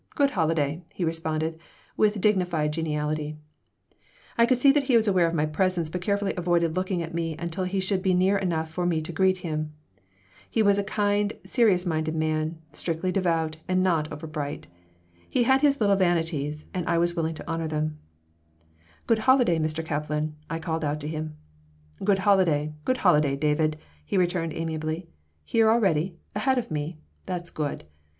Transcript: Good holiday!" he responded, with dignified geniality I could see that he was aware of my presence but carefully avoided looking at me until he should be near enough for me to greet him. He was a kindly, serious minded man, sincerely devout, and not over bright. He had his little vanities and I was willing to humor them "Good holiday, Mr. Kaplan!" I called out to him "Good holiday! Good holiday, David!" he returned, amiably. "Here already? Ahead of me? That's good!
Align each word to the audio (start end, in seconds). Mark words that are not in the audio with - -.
Good 0.15 0.31
holiday!" 0.31 0.81
he 0.91 1.05
responded, 1.05 1.59
with 1.95 2.19
dignified 2.19 2.73
geniality 2.73 3.37
I 4.35 4.47
could 4.47 4.59
see 4.59 4.71
that 4.71 4.85
he 4.85 4.95
was 4.95 5.07
aware 5.07 5.27
of 5.27 5.35
my 5.35 5.45
presence 5.45 5.91
but 5.91 6.01
carefully 6.01 6.33
avoided 6.35 6.75
looking 6.75 7.03
at 7.03 7.13
me 7.13 7.35
until 7.37 7.65
he 7.65 7.79
should 7.79 8.01
be 8.01 8.15
near 8.15 8.35
enough 8.35 8.71
for 8.71 8.87
me 8.87 8.99
to 9.03 9.11
greet 9.11 9.37
him. 9.45 9.73
He 10.49 10.63
was 10.63 10.79
a 10.79 10.83
kindly, 10.83 11.39
serious 11.45 11.85
minded 11.85 12.15
man, 12.15 12.57
sincerely 12.73 13.11
devout, 13.11 13.57
and 13.67 13.83
not 13.83 14.11
over 14.11 14.25
bright. 14.25 14.65
He 15.29 15.43
had 15.43 15.61
his 15.61 15.79
little 15.79 15.95
vanities 15.95 16.65
and 16.73 16.89
I 16.89 16.97
was 16.97 17.15
willing 17.15 17.35
to 17.35 17.45
humor 17.47 17.67
them 17.67 17.99
"Good 19.05 19.19
holiday, 19.29 19.59
Mr. 19.59 19.85
Kaplan!" 19.85 20.35
I 20.49 20.57
called 20.57 20.83
out 20.83 20.99
to 21.01 21.07
him 21.07 21.35
"Good 22.03 22.17
holiday! 22.25 22.73
Good 22.85 22.97
holiday, 23.05 23.35
David!" 23.35 23.77
he 24.03 24.17
returned, 24.17 24.53
amiably. 24.53 25.09
"Here 25.45 25.69
already? 25.69 26.17
Ahead 26.35 26.57
of 26.57 26.71
me? 26.71 26.97
That's 27.27 27.51
good! 27.51 27.83